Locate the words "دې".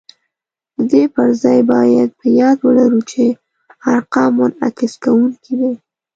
0.91-1.03